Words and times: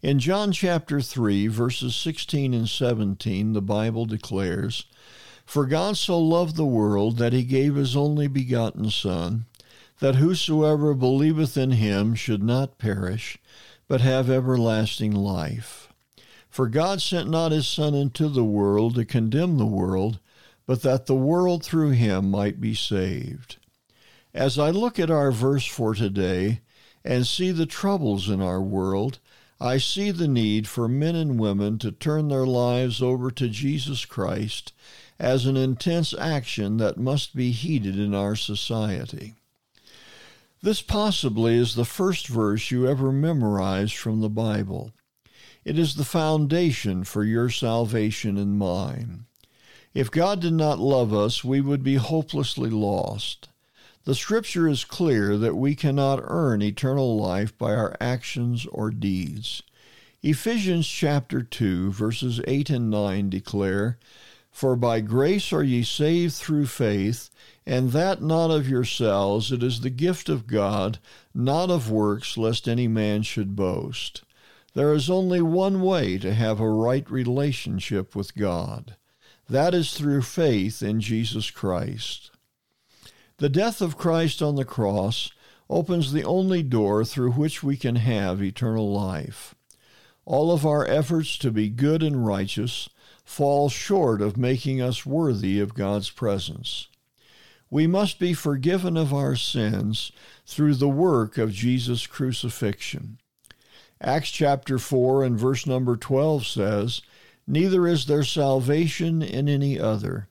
In 0.00 0.20
John 0.20 0.52
chapter 0.52 1.00
3, 1.00 1.48
verses 1.48 1.96
16 1.96 2.54
and 2.54 2.68
17, 2.68 3.52
the 3.52 3.60
Bible 3.60 4.04
declares, 4.04 4.84
For 5.44 5.66
God 5.66 5.96
so 5.96 6.20
loved 6.20 6.54
the 6.54 6.64
world 6.64 7.16
that 7.16 7.32
he 7.32 7.42
gave 7.42 7.74
his 7.74 7.96
only 7.96 8.28
begotten 8.28 8.90
Son, 8.90 9.46
that 9.98 10.14
whosoever 10.14 10.94
believeth 10.94 11.56
in 11.56 11.72
him 11.72 12.14
should 12.14 12.44
not 12.44 12.78
perish, 12.78 13.38
but 13.88 14.00
have 14.00 14.30
everlasting 14.30 15.10
life. 15.10 15.92
For 16.48 16.68
God 16.68 17.02
sent 17.02 17.28
not 17.28 17.50
his 17.50 17.66
Son 17.66 17.92
into 17.92 18.28
the 18.28 18.44
world 18.44 18.94
to 18.94 19.04
condemn 19.04 19.58
the 19.58 19.66
world, 19.66 20.20
but 20.64 20.82
that 20.82 21.06
the 21.06 21.16
world 21.16 21.64
through 21.64 21.90
him 21.90 22.30
might 22.30 22.60
be 22.60 22.72
saved. 22.72 23.56
As 24.32 24.60
I 24.60 24.70
look 24.70 25.00
at 25.00 25.10
our 25.10 25.32
verse 25.32 25.66
for 25.66 25.96
today 25.96 26.60
and 27.04 27.26
see 27.26 27.50
the 27.50 27.66
troubles 27.66 28.28
in 28.28 28.40
our 28.40 28.62
world, 28.62 29.18
I 29.60 29.78
see 29.78 30.12
the 30.12 30.28
need 30.28 30.68
for 30.68 30.86
men 30.88 31.16
and 31.16 31.38
women 31.38 31.78
to 31.78 31.90
turn 31.90 32.28
their 32.28 32.46
lives 32.46 33.02
over 33.02 33.30
to 33.32 33.48
Jesus 33.48 34.04
Christ 34.04 34.72
as 35.18 35.46
an 35.46 35.56
intense 35.56 36.14
action 36.16 36.76
that 36.76 36.96
must 36.96 37.34
be 37.34 37.50
heeded 37.50 37.98
in 37.98 38.14
our 38.14 38.36
society. 38.36 39.34
This 40.62 40.80
possibly 40.80 41.56
is 41.56 41.74
the 41.74 41.84
first 41.84 42.28
verse 42.28 42.70
you 42.70 42.86
ever 42.86 43.10
memorized 43.10 43.96
from 43.96 44.20
the 44.20 44.28
Bible. 44.30 44.92
It 45.64 45.78
is 45.78 45.96
the 45.96 46.04
foundation 46.04 47.04
for 47.04 47.24
your 47.24 47.50
salvation 47.50 48.36
and 48.38 48.58
mine. 48.58 49.26
If 49.92 50.10
God 50.10 50.40
did 50.40 50.52
not 50.52 50.78
love 50.78 51.12
us, 51.12 51.42
we 51.42 51.60
would 51.60 51.82
be 51.82 51.96
hopelessly 51.96 52.70
lost. 52.70 53.48
The 54.08 54.14
scripture 54.14 54.66
is 54.66 54.86
clear 54.86 55.36
that 55.36 55.54
we 55.54 55.74
cannot 55.74 56.20
earn 56.22 56.62
eternal 56.62 57.18
life 57.18 57.58
by 57.58 57.74
our 57.74 57.94
actions 58.00 58.64
or 58.72 58.90
deeds. 58.90 59.62
Ephesians 60.22 60.88
chapter 60.88 61.42
2, 61.42 61.92
verses 61.92 62.40
8 62.46 62.70
and 62.70 62.88
9 62.88 63.28
declare, 63.28 63.98
For 64.50 64.76
by 64.76 65.02
grace 65.02 65.52
are 65.52 65.62
ye 65.62 65.82
saved 65.82 66.32
through 66.36 66.68
faith, 66.68 67.28
and 67.66 67.92
that 67.92 68.22
not 68.22 68.50
of 68.50 68.66
yourselves, 68.66 69.52
it 69.52 69.62
is 69.62 69.82
the 69.82 69.90
gift 69.90 70.30
of 70.30 70.46
God, 70.46 71.00
not 71.34 71.68
of 71.68 71.90
works, 71.90 72.38
lest 72.38 72.66
any 72.66 72.88
man 72.88 73.20
should 73.20 73.54
boast. 73.54 74.22
There 74.72 74.94
is 74.94 75.10
only 75.10 75.42
one 75.42 75.82
way 75.82 76.16
to 76.16 76.32
have 76.32 76.60
a 76.60 76.70
right 76.70 77.10
relationship 77.10 78.16
with 78.16 78.34
God. 78.34 78.96
That 79.50 79.74
is 79.74 79.92
through 79.92 80.22
faith 80.22 80.82
in 80.82 81.02
Jesus 81.02 81.50
Christ. 81.50 82.30
The 83.38 83.48
death 83.48 83.80
of 83.80 83.96
Christ 83.96 84.42
on 84.42 84.56
the 84.56 84.64
cross 84.64 85.30
opens 85.70 86.12
the 86.12 86.24
only 86.24 86.60
door 86.60 87.04
through 87.04 87.32
which 87.32 87.62
we 87.62 87.76
can 87.76 87.94
have 87.94 88.42
eternal 88.42 88.92
life. 88.92 89.54
All 90.24 90.50
of 90.50 90.66
our 90.66 90.84
efforts 90.84 91.38
to 91.38 91.52
be 91.52 91.68
good 91.68 92.02
and 92.02 92.26
righteous 92.26 92.88
fall 93.24 93.68
short 93.68 94.20
of 94.20 94.36
making 94.36 94.82
us 94.82 95.06
worthy 95.06 95.60
of 95.60 95.74
God's 95.74 96.10
presence. 96.10 96.88
We 97.70 97.86
must 97.86 98.18
be 98.18 98.34
forgiven 98.34 98.96
of 98.96 99.14
our 99.14 99.36
sins 99.36 100.10
through 100.44 100.74
the 100.74 100.88
work 100.88 101.38
of 101.38 101.52
Jesus' 101.52 102.08
crucifixion. 102.08 103.18
Acts 104.00 104.32
chapter 104.32 104.80
4 104.80 105.22
and 105.22 105.38
verse 105.38 105.64
number 105.64 105.96
12 105.96 106.44
says, 106.44 107.02
Neither 107.46 107.86
is 107.86 108.06
there 108.06 108.24
salvation 108.24 109.22
in 109.22 109.48
any 109.48 109.78
other 109.78 110.26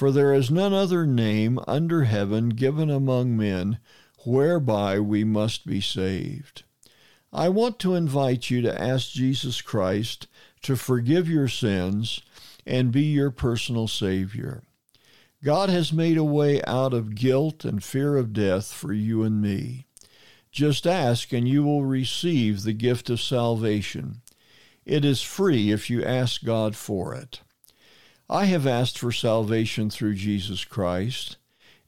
for 0.00 0.10
there 0.10 0.32
is 0.32 0.50
none 0.50 0.72
other 0.72 1.04
name 1.04 1.60
under 1.68 2.04
heaven 2.04 2.48
given 2.48 2.88
among 2.88 3.36
men 3.36 3.78
whereby 4.24 4.98
we 4.98 5.22
must 5.24 5.66
be 5.66 5.78
saved. 5.78 6.62
I 7.34 7.50
want 7.50 7.78
to 7.80 7.94
invite 7.94 8.48
you 8.48 8.62
to 8.62 8.80
ask 8.80 9.10
Jesus 9.10 9.60
Christ 9.60 10.26
to 10.62 10.74
forgive 10.74 11.28
your 11.28 11.48
sins 11.48 12.22
and 12.64 12.90
be 12.90 13.02
your 13.02 13.30
personal 13.30 13.88
Savior. 13.88 14.62
God 15.44 15.68
has 15.68 15.92
made 15.92 16.16
a 16.16 16.24
way 16.24 16.62
out 16.64 16.94
of 16.94 17.14
guilt 17.14 17.66
and 17.66 17.84
fear 17.84 18.16
of 18.16 18.32
death 18.32 18.72
for 18.72 18.94
you 18.94 19.22
and 19.22 19.42
me. 19.42 19.84
Just 20.50 20.86
ask 20.86 21.30
and 21.34 21.46
you 21.46 21.62
will 21.62 21.84
receive 21.84 22.62
the 22.62 22.72
gift 22.72 23.10
of 23.10 23.20
salvation. 23.20 24.22
It 24.86 25.04
is 25.04 25.20
free 25.20 25.70
if 25.70 25.90
you 25.90 26.02
ask 26.02 26.42
God 26.42 26.74
for 26.74 27.14
it. 27.14 27.42
I 28.32 28.44
have 28.44 28.64
asked 28.64 28.96
for 28.96 29.10
salvation 29.10 29.90
through 29.90 30.14
Jesus 30.14 30.64
Christ, 30.64 31.36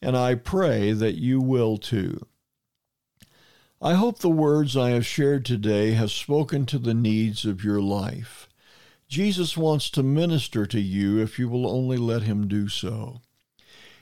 and 0.01 0.17
I 0.17 0.35
pray 0.35 0.91
that 0.91 1.15
you 1.15 1.41
will 1.41 1.77
too. 1.77 2.27
I 3.81 3.95
hope 3.95 4.19
the 4.19 4.29
words 4.29 4.77
I 4.77 4.91
have 4.91 5.07
shared 5.07 5.45
today 5.45 5.93
have 5.93 6.11
spoken 6.11 6.67
to 6.67 6.81
the 6.81 6.95
needs 6.95 7.45
of 7.45 7.63
your 7.63 7.81
life. 7.81 8.49
Jesus 9.07 9.57
wants 9.57 9.89
to 9.91 10.03
minister 10.03 10.67
to 10.67 10.81
you 10.81 11.21
if 11.21 11.39
you 11.39 11.49
will 11.49 11.65
only 11.65 11.97
let 11.97 12.23
him 12.23 12.49
do 12.49 12.67
so. 12.67 13.21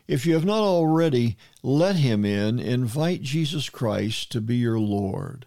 If 0.09 0.25
you 0.25 0.33
have 0.33 0.47
not 0.47 0.62
already 0.62 1.37
let 1.62 1.97
him 1.97 2.25
in, 2.25 2.59
invite 2.59 3.21
Jesus 3.21 3.69
Christ 3.69 4.33
to 4.33 4.41
be 4.41 4.56
your 4.56 4.81
Lord. 4.81 5.45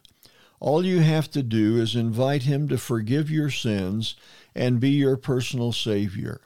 All 0.59 0.86
you 0.86 1.00
have 1.00 1.32
to 1.32 1.42
do 1.42 1.82
is 1.82 1.96
invite 1.96 2.44
him 2.44 2.68
to 2.68 2.78
forgive 2.78 3.32
your 3.32 3.50
sins 3.50 4.16
and 4.53 4.80
be 4.80 4.92
your 4.92 5.18
personal 5.18 5.72
Savior. 5.72 6.42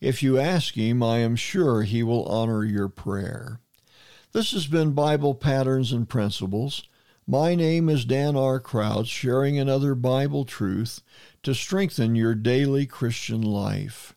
If 0.00 0.22
you 0.22 0.38
ask 0.38 0.74
Him, 0.74 1.02
I 1.02 1.18
am 1.18 1.36
sure 1.36 1.82
He 1.82 2.02
will 2.02 2.24
honor 2.24 2.64
your 2.64 2.88
prayer. 2.88 3.60
This 4.32 4.52
has 4.52 4.66
been 4.66 4.92
Bible 4.92 5.34
Patterns 5.34 5.92
and 5.92 6.08
Principles. 6.08 6.84
My 7.26 7.54
name 7.54 7.90
is 7.90 8.06
Dan 8.06 8.34
R. 8.34 8.60
Crouch, 8.60 9.08
sharing 9.08 9.58
another 9.58 9.94
Bible 9.94 10.46
truth 10.46 11.02
to 11.42 11.54
strengthen 11.54 12.14
your 12.14 12.34
daily 12.34 12.86
Christian 12.86 13.42
life. 13.42 14.14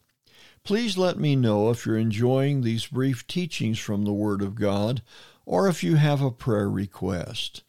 Please 0.63 0.97
let 0.97 1.19
me 1.19 1.35
know 1.35 1.69
if 1.69 1.85
you're 1.85 1.97
enjoying 1.97 2.61
these 2.61 2.87
brief 2.87 3.27
teachings 3.27 3.77
from 3.77 4.05
the 4.05 4.13
Word 4.13 4.41
of 4.41 4.55
God 4.55 5.01
or 5.45 5.67
if 5.67 5.83
you 5.83 5.95
have 5.95 6.21
a 6.21 6.31
prayer 6.31 6.69
request. 6.69 7.61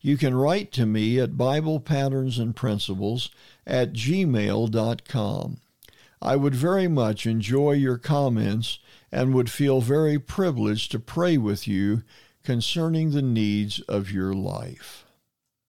You 0.00 0.16
can 0.16 0.36
write 0.36 0.70
to 0.72 0.86
me 0.86 1.18
at 1.18 1.36
Bible 1.36 1.80
Patterns 1.80 2.38
and 2.38 2.54
Principles 2.54 3.30
at 3.66 3.92
gmail.com. 3.92 5.56
I 6.20 6.36
would 6.36 6.54
very 6.54 6.88
much 6.88 7.26
enjoy 7.26 7.72
your 7.72 7.98
comments 7.98 8.78
and 9.10 9.34
would 9.34 9.50
feel 9.50 9.80
very 9.80 10.18
privileged 10.18 10.90
to 10.92 10.98
pray 10.98 11.38
with 11.38 11.66
you 11.66 12.02
concerning 12.42 13.10
the 13.10 13.22
needs 13.22 13.80
of 13.80 14.10
your 14.10 14.34
life. 14.34 15.05